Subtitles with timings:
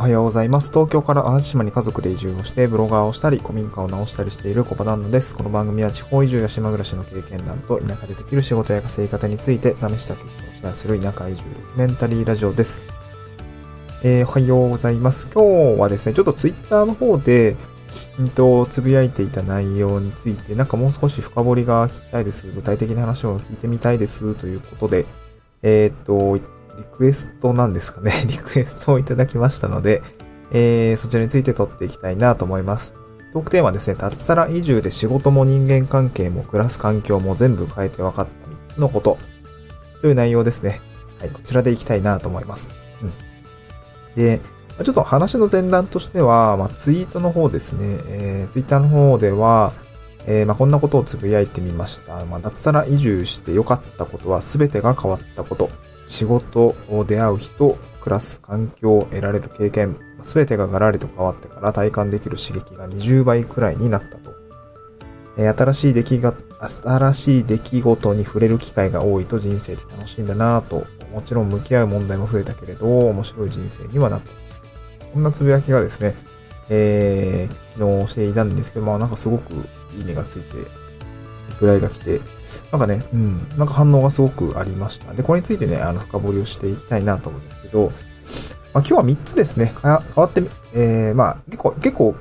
[0.00, 0.70] おはようございます。
[0.70, 5.36] 東京から淡路島に家族で移住をして、ブロガーをしたり、古民家を直したりしているコバダンナです。
[5.36, 12.82] この番組は地方移住や島暮らしの経験談と田舎でできる仕事や稼ぎ方について試した結果をシェアする田舎移住ドキュメンタリーラジオです。
[14.02, 15.28] えー、おはようございます。
[15.34, 17.56] 今日はですね、ちょっとツイッターの方で、
[18.18, 22.50] うんと、つぶやいていた内容について、なんかもう少し深掘りが聞きたいです。
[22.50, 24.34] 具体的な話を聞いてみたいです。
[24.36, 25.04] ということで、
[25.62, 26.42] えーっと、
[26.80, 28.12] リクエストなんですかね。
[28.26, 30.02] リクエストをいただきましたので、
[30.52, 32.94] えー、そちらについて取っていきたいなと思います。
[33.32, 39.18] トークテーマはですね、脱サラ移住で仕事も人間関係も暮らす環境も全部変えて分かった3つのこと
[40.00, 40.80] という内容ですね。
[41.20, 42.70] はい、こちらでいきたいなと思います。
[43.02, 43.12] うん。
[44.16, 44.40] で、
[44.82, 49.72] ちょっと話の前段としては、まあ、ツイートの方ですね、えー、ツイッターの方では、
[50.26, 52.24] えー、まあ、こんなことをつぶやいてみました。
[52.24, 55.70] まあ、脱サラ移住して良かったことは全てが変わったこと。
[56.06, 64.30] 仕事を出会う人、暮らす環境を得られる経験、全てがガラリと変わってから体感できる刺激が20倍くらいになったと。
[65.38, 74.30] え新しい出来が、新しい出来事に触れる機会が多いと人生って楽しいんだなぁと、もちろん向き合う問題も増えたけれど、面白い人生にはなった。
[75.12, 76.14] こんなつぶやきがですね、
[76.68, 79.52] えー、昨日していたんですけど、まあなんかすごく
[79.96, 80.56] いいねがついて、
[81.58, 82.20] ぐらいが来て、
[82.70, 85.12] なんかね、うん、なんか反応がすごくありました。
[85.14, 87.92] で、これについてね、あの、深掘りをしていきたいなと思うんですけど、
[88.72, 90.42] まあ、今日は3つですね、変わって、
[90.74, 92.14] えー、まあ、結構、結構、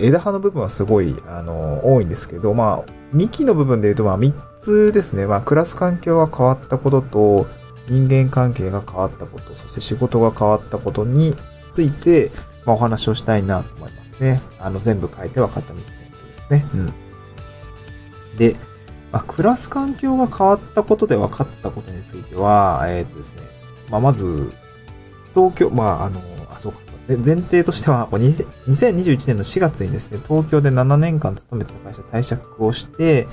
[0.00, 7.46] 枝葉の部分はすごい、あの、多いんですけど、まあ、幹の部分で言うと、まあ、3つですね、まあ、暮らす環境が変わったことと、
[7.88, 11.34] 人間関係が変わったこと、そして仕事が変わったことに
[11.70, 12.30] ついて、
[12.64, 14.40] まあ、お話をしたいなと思いますね。
[14.58, 16.66] あの、全部書いて分かった3つのことですね。
[16.74, 16.78] う
[18.34, 18.36] ん。
[18.36, 18.56] で、
[19.12, 23.42] まあ、暮らす環境が変わったことで分かったことについては、えっ、とですね、
[23.90, 24.52] まあ、まず、
[25.34, 33.26] 東京、まあ、あの、あ、そうか、で前提としては、2021年の4月にですね、東京で7年間勤めてた会社退職をして、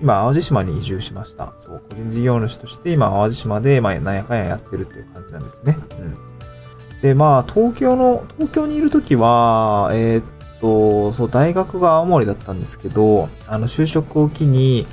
[0.00, 1.52] 今、淡路島に移住しました。
[1.58, 5.76] そう、個人事業主として、今、淡路島で、まあ、なんやかんややってるっていう感じなんですね。
[5.98, 7.00] うん。
[7.02, 10.24] で、まあ、東京の、東京にいるときは、えーっ
[10.60, 14.86] と、そう、大学が青森だったんですけど、あの、就職を機に、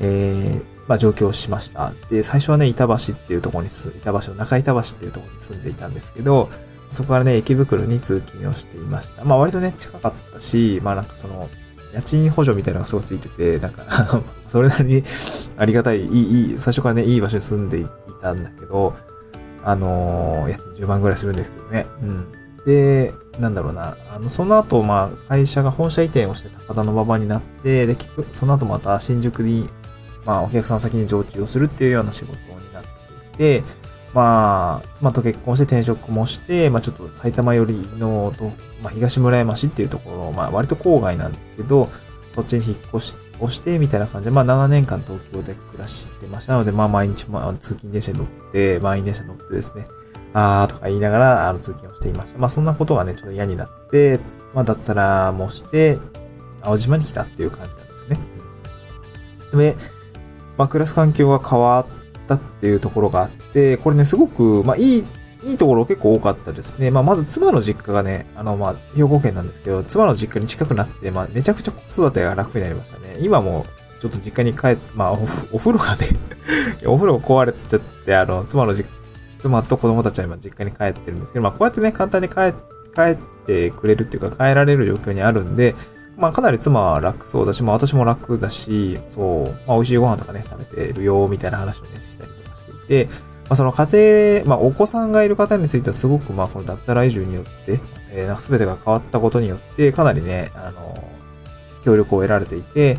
[0.00, 1.94] えー、まあ上京しました。
[2.08, 6.48] で、最初はね、板橋っていうところに住ん、板橋の中板橋っていうところに住んでいたんですけど、
[6.90, 9.24] そこからね、駅袋に通勤をしていました。
[9.24, 11.48] まあ割とね、近かったし、まあなんかその、
[11.92, 13.84] 家賃補助みたいなのがすごいついてて、なんか
[14.46, 15.02] それなりに
[15.58, 17.86] ありがたい、いい、いい、最初からね、いい場所に住んでい
[18.20, 18.94] たんだけど、
[19.62, 21.86] あのー、家賃10万ぐらいするんですけどね。
[22.02, 22.26] うん。
[22.64, 27.96] で、なんだろうな、あの、その後、まあ、会社が本社移転をして高田の馬場になって、で、
[28.30, 29.68] その後また新宿に
[30.24, 32.88] まあ、お客さん先に常駐をするっていうような仕事になって
[33.34, 33.62] いて、
[34.12, 38.32] まあ、妻と結婚して転職もして、まあ、ちょっと埼玉寄りの、
[38.82, 41.88] まあ、東村山市っていうところ、まあ、割と郊外なんですけど、
[42.34, 49.84] そっちに引っ越しをして、みたいな感じで、まあ、7年間東京で暮らしてましたので、まあ、毎日、まあ、通勤電車に乗って、満員電車に乗ってですね、
[50.32, 52.38] あーとか言いながら、あの、通勤をしていました。
[52.38, 54.20] まあ、そんなことがね、ちょっと嫌になって、
[54.54, 55.98] まあ、脱サラもして、
[56.62, 58.18] 青島に来たっていう感じなんですよね。
[59.74, 59.76] で、
[60.60, 61.86] まあ、暮らす環境が変わっ
[62.28, 65.04] たっていうところがあって、これね、すごく、まあ、いい、
[65.42, 66.90] いいところ結構多かったですね。
[66.90, 73.16] まあ、まず妻の実家がね、あの、まあ、兵庫県なんですけど、妻の実家に近くなって、まあ、めちゃくちゃ子育てが楽になりましたね。
[73.20, 73.64] 今も、
[74.00, 75.14] ちょっと実家に帰って、まあ、お
[75.52, 76.08] お風呂がね、
[76.84, 78.84] お風呂が壊れちゃって、あの、妻の実
[79.38, 82.52] 妻と子供たちは今実家に帰ってるんですけど、まあ、こうやってね、簡単に帰
[82.94, 83.16] 帰っ
[83.46, 85.74] てくれるっていうか、帰られる状況にあるんで、
[86.16, 93.12] まあかなり妻は楽そうだし、まあ私も楽だし、そう、まあ美味しいご飯とかね、食べてるよ、みたいな話をね、したりとかしていて、ま
[93.50, 97.80] あその家庭、まあお子さんがいる方についてはすごくまあこの脱サラ移住によって、
[98.12, 101.02] えー、なんか全てが変わったことによって、かなりね、あの、
[101.82, 102.96] 協力を得られていて、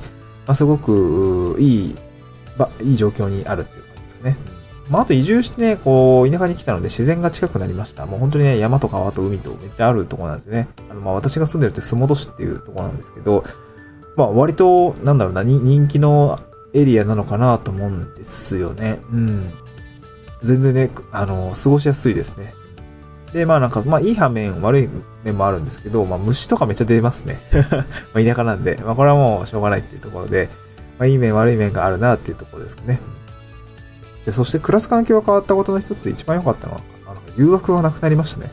[0.47, 1.95] まあすごく、いい、
[2.57, 4.37] ば、いい状況にあるっていう感じですかね。
[4.91, 8.05] まああと移住してね、こう、田舎に来たので自然が近くなりました。
[8.05, 10.67] もう本当にね、山と川と海とめっちゃあるとこなんですね。
[10.89, 13.45] あの、まあ私が住んでるって洲本市っていうとこなんですけど、
[14.17, 16.37] まあ割と、なんだろうな、人気の
[16.73, 18.99] エリアなのかなと思うんですよね。
[19.13, 19.53] うん。
[20.43, 22.53] 全然ね、あの、過ごしやすいですね。
[23.31, 24.89] で、まあなんか、まあいい反面、悪い
[25.23, 27.39] 面もあるんですけど、まあ虫とかめっちゃ出ますね。
[28.13, 30.49] まあ田舎なんで、まあこれはもうしょうがないっていうところで、
[30.99, 32.99] まあいい面悪い面があるなっていうところですかね。
[34.25, 38.51] で、そして暮らす環境が変わったことの一つで一番良かったのは、あの、誘惑がなくなりましたね。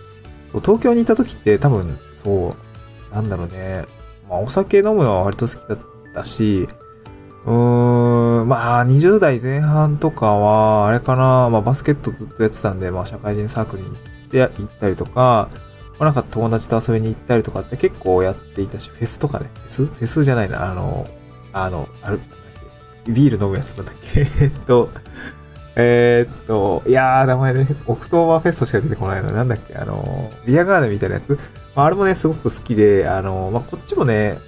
[0.51, 2.55] そう、東京にいた時って多分、そ
[3.11, 3.85] う、なんだろうね。
[4.29, 5.79] まあお酒飲むのは割と好きだっ
[6.15, 6.69] たし、
[7.45, 13.97] うーん、まあ、20代前半とかは、あれかな、まあ、バスケットずっとやってたんで、まあ、社会人サークルに行っ
[14.29, 15.49] て、行ったりとか、
[15.99, 19.87] まあ、なんか友達と遊びに行ったりとかって結構やっていたし、フェスとかね、フェス？
[19.87, 21.07] フェスじゃないな、あの、
[21.53, 22.21] あの、ある、
[23.07, 24.21] ビール飲むやつなんだっけ。
[24.45, 24.91] えっと、
[25.81, 29.29] えー、っと、いやー、名前ね、オクトーバーフェストしか出てこないの。
[29.29, 31.39] なんだっけ、あの、ビアガーデンみたいなやつ。
[31.77, 34.39] まあ、あれもね、すごく好きで、あの、まあ、こっちもね、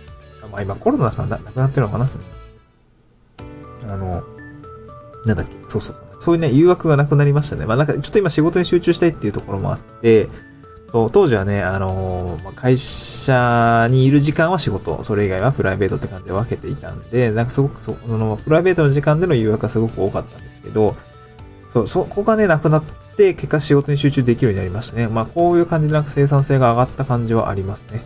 [0.50, 2.10] まあ、今コロナからなくなってるのかな。
[3.84, 4.24] あの、
[5.24, 6.06] なんだっけ、そうそうそう。
[6.18, 7.64] そういうね、誘惑がなくなりましたね。
[7.64, 10.26] まあ、なんか、ちょっと今仕事に集中したいっていうところもあって、
[10.90, 20.96] そう、当時はね、あの、まあ、会社にいる時間は仕事、それ以外はプライベートって感じで分けていたんで、なんかすごくそ、その、プライベートの時間での誘惑がすごく多かったんですけど、
[21.70, 22.84] そう、そこがね、なくなっ
[23.16, 25.08] て、結果仕事に集中できるようになりましたね。
[25.08, 28.02] まあ、こういう感じでなんか生産性が上がった感じはありますね。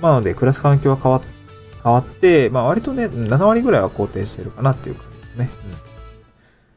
[0.00, 1.20] まあ、なので、暮らす環境は変わ、
[1.82, 5.50] 変わって、まあ、割とね、7割ぐらいは肯定してるかなっていう感じですね。
[5.64, 5.72] うん。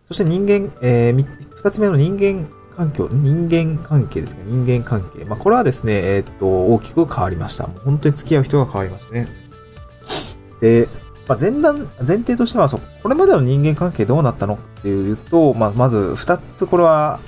[0.08, 1.26] そして人間、えー、
[1.56, 4.44] 二つ目の人間環境、人間関係ですね。
[4.46, 5.26] 人間関係。
[5.26, 7.68] まあ、これはですね、えー、っと、大きく変わりました。
[7.68, 9.28] もう本当に付き合う人が変わりましたね。
[10.62, 10.88] で、
[11.28, 17.20] まあ、前段、前提としては、そう、これまでの人間関係どうなったのっていうと、まあ、まず二つこれは、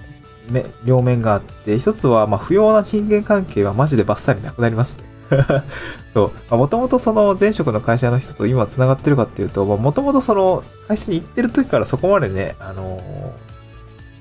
[0.50, 5.10] ね、両面があって、一つは、まあ、不要な人間関係はマジでバッサリなくなりますね。
[6.14, 6.56] そう。
[6.56, 13.00] もともとその前職の会社の人と今繋がってるかっていうと、もともとその会社に行ってる時からそこまでね、あの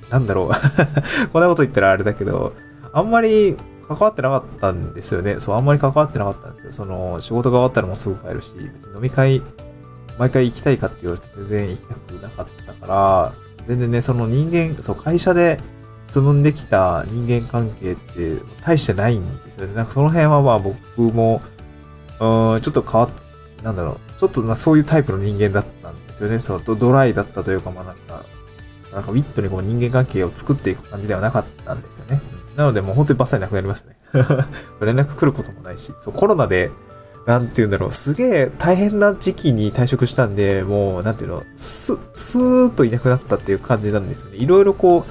[0.08, 0.48] ー、なんだろう。
[1.32, 2.52] こんなこと言ったらあれだけど、
[2.92, 3.56] あんまり
[3.88, 5.36] 関わってなかったんですよね。
[5.38, 6.72] そう、あんまり関わってなかったんですよ。
[6.72, 9.42] その、仕事が終わったらもうすぐ帰るし、別に飲み会
[10.18, 13.32] 毎回行きたいかって言われて全然行きたくなかったから、
[13.66, 15.60] 全然ね、その人間、そう、会社で
[16.08, 19.74] 積んできた人間関係って大してないんですよね。
[19.74, 21.42] なんかその辺はまあ僕も、
[22.20, 23.10] うん、ちょっと変わっ、
[23.62, 26.40] なんだろう、ちょっとまあそういうタイプの人間だったんですよね。
[26.40, 28.24] そう、ドライだったというか、まあなんか、
[28.92, 32.20] なんかウィットにこう人間関係を作っていく感じではなかったんですよね。
[32.56, 33.96] なのでもう本当にバッサリなくなりましたね。
[34.80, 36.70] 連絡来ることもないし、そう、コロナで、
[37.28, 44.38] なんて言うんだろう、すげえ大変な時期に退職したんで、もう、なんていうの、ス、スーッといなくなったっていう感じなんですよね。
[44.38, 45.04] いろいろこう、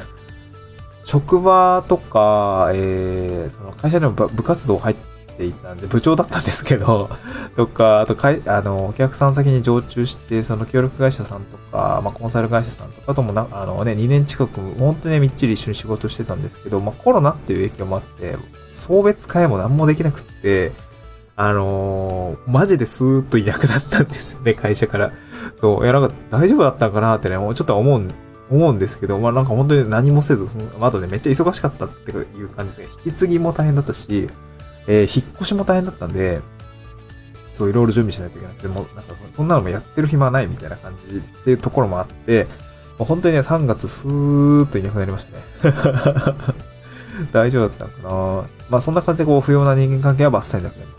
[1.03, 4.95] 職場とか、えー、その会社でも部活動入っ
[5.37, 7.07] ていたんで、部長だったんですけど、
[7.55, 18.35] とか、あとかい、あの、お客さん先に常駐して、その協力会社さんとか、まあ、コンサル会社さんとかともな、あのね、2年近く、本当にね、みっちり一緒に仕事してたんですけど、まあ、コロナっていう影響もあって、
[18.71, 20.71] 送別会も何もできなくって、
[21.39, 25.11] あのー、マジでスーッといなくなったんですよね、 会社から。
[25.55, 28.01] そう、いや、なんか大丈夫だったんかなってね、もうちょっと思う、
[28.49, 30.47] 思うんですけど、まあなんか本当に何もせず、
[30.81, 34.27] あとね、めっちゃ忙しかったっていう感じですね、引き継ぎも大変だったし、
[34.87, 36.41] えー、引っ越しも大変だったんで、
[37.51, 42.45] そう、いろいろ準備しないといけなくて、もうなんかそんなのもやってる暇はないみたいな感じっていうところもあって、
[42.97, 45.27] もう本当にね、3月スーッといなくなりまし
[45.61, 45.75] たね。
[47.31, 50.96] 大丈夫だったのかなまあそんな感じでこう、不要な人間関係はバッサリなくなり。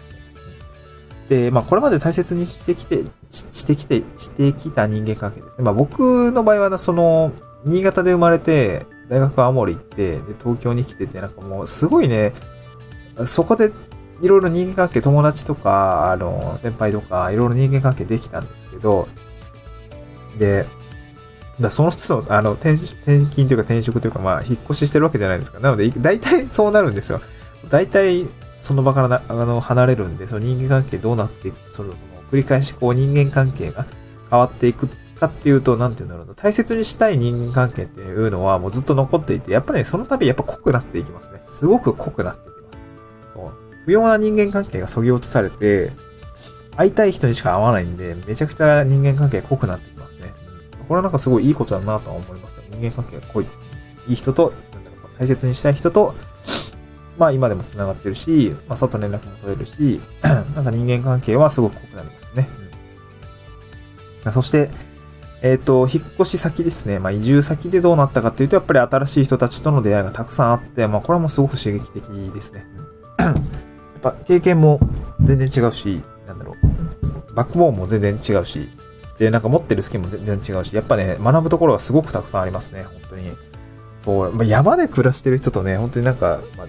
[1.29, 5.65] で、まあ、これまで大切にしてきて、してきて、してきた人間関係ですね。
[5.65, 7.33] まあ、僕の場合は、その、
[7.65, 12.33] 新潟で生まれて、大学青森行って、で、東京に来てて、なんかもう、すごいね、
[13.27, 13.73] そこで、
[14.21, 19.07] いろいろ人間関係、友達とか、あの、先輩とか、いろいろ人間関係できたんですけど、
[20.39, 20.67] で、
[21.61, 25.59] だその都度、あの、転転勤というか転職というか、まあ、引っ越ししてるわけじゃないですか。
[25.59, 27.21] なので、大体そうなるんですよ。
[27.69, 28.29] 大体、
[28.61, 31.95] その場からな、あの、離れるんで、その人間関係どうなっていく、その、
[32.31, 33.87] 繰り返しこう人間関係が
[34.31, 34.88] 変わっていく
[35.19, 41.41] かっていうと、なんて言うんだろうな、大切にしたい人間関係っていうのはもうずっと残っていて、やっぱりね、その度やっぱ濃くなっていきますね。
[41.45, 42.79] すごく濃くなっていきます。
[43.35, 43.53] そう。
[43.85, 45.93] 不要な人間関係が削ぎ落とされて、
[46.77, 50.33] 会いたい人にしか会わないんで、めちゃくちゃ人間関係濃くなってきますね。
[50.87, 52.61] これはなんかすごいいいことだなとは思います。
[52.71, 53.47] 人間関係が濃い。
[54.07, 56.15] いい人と、なんだろう、大切にしたい人と、
[57.19, 60.01] まあ今でも繋がってるし、まあ外連絡も取れるし、
[60.55, 62.49] なんか人間関係はすごく濃くなりますね。
[64.25, 64.71] うん、そして、
[65.43, 66.99] えっ、ー、と、引っ越し先ですね。
[66.99, 72.67] まあ移住先でどうなったかっていうと、やっぱり新しい人たちとの出会いがたくさんあって、まあこれはもうすごく刺激的ですね。
[73.19, 73.35] やっ
[74.01, 74.79] ぱ経験も
[75.21, 77.35] 全然違うし、なんだろう。
[77.35, 78.69] バックボーンも全然違うし、
[79.19, 83.33] で、なんか持ってるスキルも全然違うし、やっぱね、学ぶところがすごくたくさんありますね、本当に。
[84.01, 86.67] そう、まあ、山で暮らしてる人とね、本当になんか、まあ、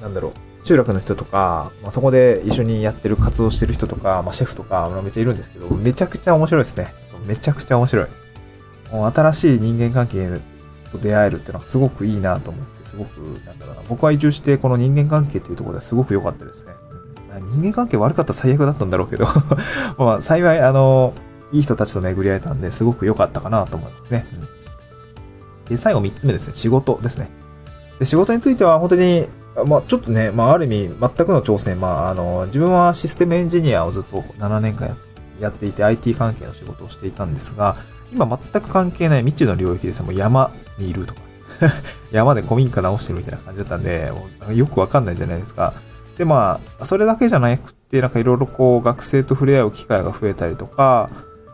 [0.00, 0.32] なんだろう、
[0.66, 6.92] 集落の人とか、まあ、そこで一緒にやってる活動してる人とか、まあ、シェフとか、めっちゃいるんですけど、めちゃくちゃ面白いですね。
[7.26, 8.06] めちゃくちゃ面白い。
[8.90, 10.40] もう新しい人間関係
[10.90, 16.72] と出会えるってのはすごくいいなと思って、すごく、なんだろうな、僕は移住してこの人間関係っていうところですごく良かったですね。
[17.52, 19.24] 人間関係悪かったら最悪だったんだろうけど
[19.98, 21.14] まあ、幸い、あの、
[21.52, 24.26] いい人たちと巡り合えたんで、すごく良かったかなと思いますね。
[25.64, 26.54] うん、で、最後3つ目ですね。
[26.54, 27.30] 仕事ですね。
[28.00, 29.26] で仕事については本当に
[29.66, 34.96] まあちょっとね、まあある意味全くの挑戦、まああの、自分はシステムエンジニアをずっと7年間
[35.40, 37.76] やっていて IT 関係の仕事をしていたんですが、
[38.12, 41.20] 今全く関係ない未知の領域ですもう山にいるとか、
[42.10, 44.12] 山で古民家直してるみたいな感じだったんで、
[44.52, 45.74] よくわかんないじゃないですか。
[46.16, 51.08] で、まあ、それだけじゃなくて、なんかいろいろこう、学生と触れ合う機会が増えたりとか、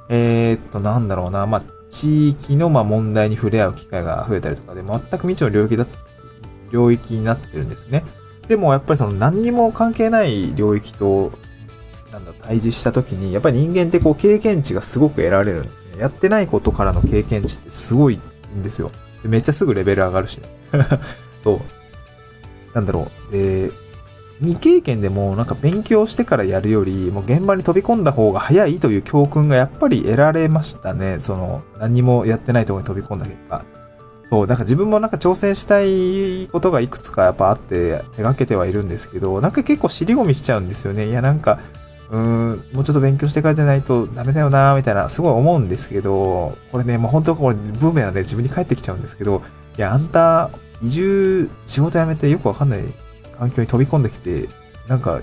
[0.09, 4.75] えー、っと、なんだろうな、まあ、地域のまあ問題に触れ合う機会が増えたりとか。
[4.75, 5.99] で、全く未知の領域だった、
[6.77, 8.05] 領域になってるんですね。
[8.49, 11.33] でもやっぱりその何にも関係ない領域と、
[12.13, 15.99] なんだ、対峙した時に、やっぱり人間ってこう経験値がすごく得られるんですね。
[15.99, 18.21] やってないことからの経験値ってすごい
[18.55, 18.91] んですよ。
[19.25, 20.49] めっちゃすぐレベル上がるしね。
[21.43, 21.61] そう。
[22.75, 23.33] なんだろう。
[23.33, 23.71] で、
[24.41, 31.17] 未経験でもなんか勉強してからやるより、もう現場に飛び込んだ方が早いという教訓がやっぱり得られましたね。
[31.19, 33.65] その、何もやってないところに飛び込んだ結果。
[34.29, 41.09] そう、なんか自分もなんか挑戦したいことがいくつかやっぱあって手がけてはいるんですけど、なんか結構尻込みしちゃうんですよね。
[41.09, 41.61] いやなんか、
[42.11, 49.43] うーん、もうちょっと勉強してからじゃないとダメだよなみたいな、すごい思うんですけど、これね、もう本当これブーメランで自分に返ってきちゃうんですけど、
[49.79, 50.51] いや、あんた、
[50.83, 52.81] 移住、仕事辞めてよくわかんない
[53.39, 54.49] 環境に飛び込んできて、
[54.89, 55.21] なんか、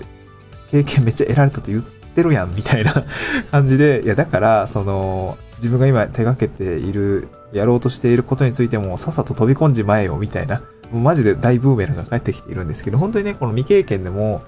[0.70, 2.92] 経験めっちゃ得られたと言ってるやん、みたいな
[3.50, 14.42] 感じで、いや、だから、その、自分が今手掛けている、やろうとしていることについても、さっさと飛び込んじまえよ、みたいな、もうマジで大ブーメランが返ってきているんですけど、本当にね、この未経験でも、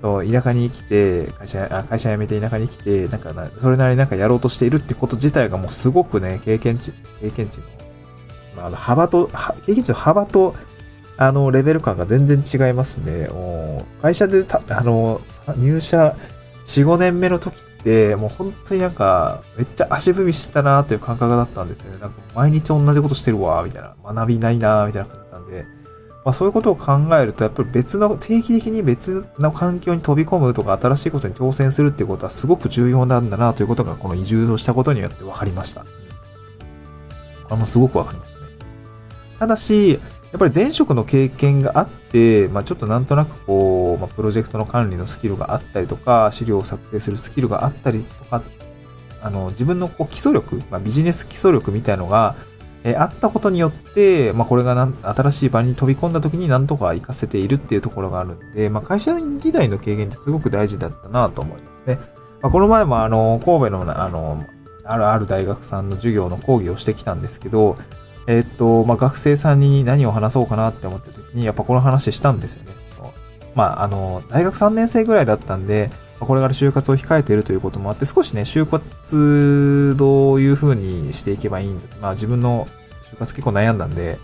[0.00, 7.66] そう、田舎に来て、会社、あ会社辞めて田舎に来て、なんかそれなりになんかやろうとしているってこと自体がもうすごくね、経験値、経験値の、
[8.56, 9.30] まあ、幅と、
[9.66, 10.54] 経験値の幅と、
[11.16, 13.28] あの、レベル感が全然違いますね。
[14.00, 15.20] 会社でた、あの、
[15.58, 16.16] 入社
[16.64, 21.98] 4、5年目の時って、もう本当になんか、めっちゃ足踏みしたなーっていう感覚だったんですよね。
[22.00, 23.94] なんか毎日同じことしてるわー、みたいな。
[24.14, 25.64] 学びないなーみたいな感じだったんで、
[26.24, 35.84] まあそういうことを考えると、やっぱり別の、定期的に別の環境に飛び込むとか、新しいことに挑戦するっていうことはすごく重要なんだなということが、この移住をしたことによって分かりました。
[37.48, 38.46] あの、すごく分かりましたね。
[39.38, 41.88] ただし、やっぱり前職の経験があっ、
[42.52, 48.42] まあ、ちょっとなんとなくこう、まあ、プロジェクトの管理のスキルがあったりとか、資料を作成するスキルがあったりとか、
[49.22, 52.34] あの、自分のこう基礎力、まあ、ビジネス基礎力みたいのが、
[52.82, 61.98] えあったことによって、まあ、これがな新しい場に飛び込んだ時になんとか活かせているっていうところがあるんで、まあ、会社員時代の経験ってすごく大事だったなと思いますね。
[62.40, 64.46] まあ、この前もあの、神戸のあの、
[64.84, 67.76] あるある大学さんの授業の講義をしてきたんですけど、
[68.30, 72.72] え、っと、まあ、学生さんに何を話そうかなって思った時に、やっぱこの話したんですよね。
[72.96, 73.10] そう
[73.56, 82.68] まあ、あの、大学3年生ぐらいだったんで、これから就活を控えているということもあって、少しね、就活どういう風にしていけばいいんだまあ自分の
[83.02, 84.18] 就活結構悩んだんで、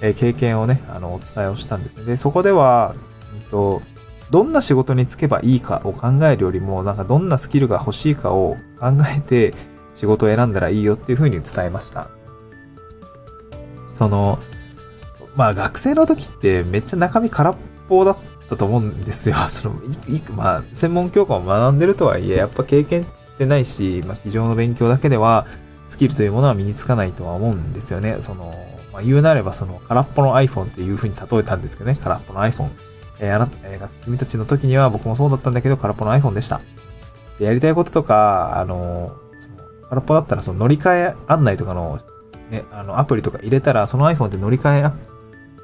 [0.00, 2.04] え、経験をね、あの、お伝えをしたんですね。
[2.04, 2.94] で、そこでは、
[3.34, 3.82] うんと、
[4.30, 9.52] どんな仕事に就けばいいかを考えるよりも、なんかどんなスキルが欲しいかを考えて
[9.92, 12.08] 仕事を選んだらいいよっていう風に伝えました。
[13.90, 14.38] その、
[15.36, 17.56] まあ学生の時ってめっちゃ中身空っ
[17.88, 18.18] ぽだっ
[18.48, 19.36] たと思うんですよ。
[19.48, 19.76] その、
[20.08, 23.04] いまあ専門教科を学んでるとはいえ、やっぱ経験っ
[23.36, 25.46] てないし、まあ机上の勉強だけでは
[25.86, 28.16] スキルというものは身につかないとは思うんですよね。
[28.20, 28.54] その、
[28.92, 31.98] まあ言うなればその空っぽの iPhone っていう風に例えたんですけどね。
[32.02, 32.68] 空っぽの iPhone。
[33.20, 36.60] えー、あな、えー、君たちの時には僕もそうだったんだけど空っぽの iPhone でした。
[37.38, 39.56] で、やりたいこととか、あの、その
[39.88, 41.98] 空っぽだったらその乗り換え案内とかの
[42.50, 44.92] ね、あの、アプリとか入れたら、その iPhone で乗り換え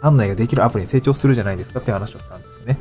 [0.00, 2.78] 案内ができるアプリに成長するじゃないですかっていう話をしたんですよね。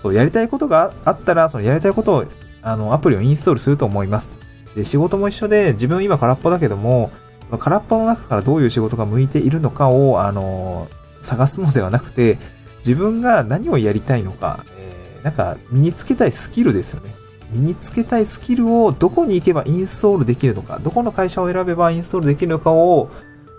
[0.00, 2.24] そう、やりたいことがあったら、そのやりたいことを、
[2.62, 4.32] あの、アプリをインストールすると思います。
[4.74, 7.10] で、仕事も一緒で、自分今空っぽだけども、
[7.46, 10.88] その空っぽの中からどういう仕事が向いているのかを、あの、
[11.20, 12.36] 探すのではなくて、
[12.78, 17.14] 自分が何をやりたいのか、えー、なんか身につけたいスキルですよね。
[17.50, 23.08] 身につけたいスキルをどこに行けばインストールできるのか、どこの会社を選べばインストールできるのかを、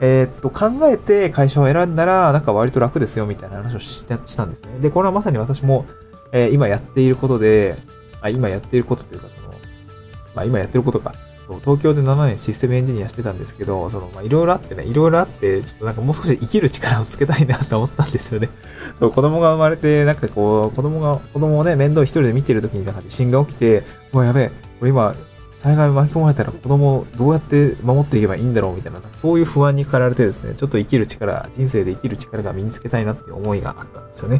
[0.02, 4.80] えー、っと、考えて会社を選んだら、なんか割と楽ですよ、みたいな話をしてしたんですね。
[4.80, 5.86] で、これはまさに私も、
[6.32, 7.76] えー、今やっていることで、
[8.22, 9.50] あ、今やっていることというか、その、
[10.36, 11.14] まあ今やってることか。
[11.50, 18.50] そう、東京で7年システムエンジニアしてたんですけど、その、まあいろいろあってね、いろいろあって、ちょっとなんかもう少し生きる力をつけたいなと思ったんですよね。
[19.00, 24.52] そう、子供が生まれて、なんかこう、子供が、子供をね、面倒一人で見てるときになんか地震が起きて、もうやべえ、
[24.88, 25.16] 今、
[25.60, 34.40] 災害巻き込まれたら子供をどうやって守っていけばいいんだろうみたいな、そういう不安に駆られてですね、ちょっと生きる力、人生で生きる力が身につけたいなっていう思いがあったんですよね。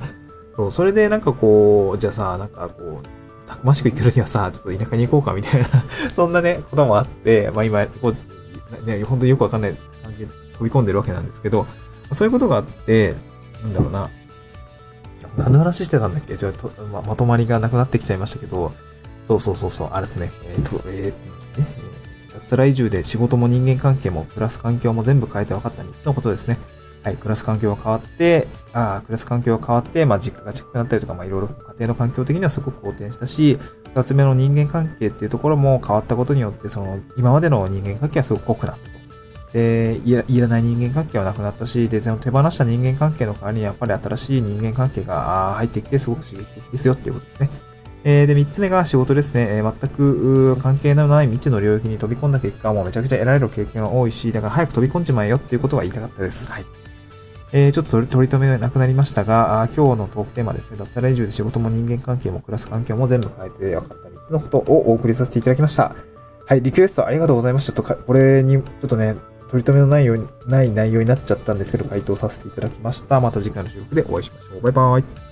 [0.56, 5.68] そう、それでなんかこう、じゃあさ、なんかこう、たくましく生きるにはさ、ちょっと田舎に行こうかみたいな
[6.14, 11.68] そんなね、こともあって、まあ今、こう、ね、本当によくわかんない関係飛び込んでるわけなんですけど、
[12.14, 13.14] そういうことがあって、
[13.64, 14.10] なんだろうな、
[15.38, 16.38] 何の話してたんだっけ？
[16.38, 16.72] じゃあと、
[17.06, 18.72] まとまりがなくなってきちゃいましたけど、
[19.30, 20.32] そうそうそうそう、あれですね。
[20.44, 21.14] えっ、ー、と、えー、ね、
[21.58, 26.58] えー、脱サラ移住で仕事も人間関係も暮らす環境も全部変えて分かった3つのことですね。
[27.04, 33.60] はい、暮らす環境が変わって、ああ、暮らす環境が変わって、まあ、実家が近くなったりとか、まあ、いろいろ家庭の環境的にはすごく好転したし、
[33.94, 39.00] 二つ目の人間関係っていうところも変わったことによって、その、今までの人間関係はすごく濃くなったと。
[39.54, 47.69] で、いらいらない人間関係はなくなったし、で、その手放した人間関係の代わりにやっぱり新しい人間関係が入ってきてすごく刺激的ですよっていうことですね。
[48.04, 49.48] えー、で、三つ目が仕事ですね。
[49.50, 56.52] えー、全く関係のない未知の領域に飛び込んだ結果、もうめちゃくちゃ得られる経験は多いし、だから早く飛び込んじまえよっていうことは言いたかったです。
[56.52, 56.66] はい。
[57.52, 65.96] えー、ちょっと取り留めなくなりましたが、今日のトークテーマですね、脱サラ移住で仕事も人間関係も暮らす環境も全部変えて分かった3つのことをお送りさせていただきました。
[66.46, 69.16] はい、リクエストありがとうございましたとか、これにちょっとね、
[69.50, 73.20] 取り留めのないようにない内容になっちゃったんですけど、回答させていただきました。
[73.20, 74.62] また次回の収録でお会いしましょう。
[74.62, 75.29] バイバイ。